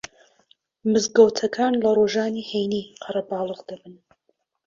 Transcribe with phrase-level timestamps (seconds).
[0.91, 3.95] مزگەوتەکان لە ڕۆژانی هەینی قەرەباڵغ دەبن